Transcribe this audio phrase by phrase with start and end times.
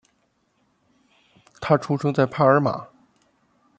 [1.61, 2.87] 他出生在帕尔马。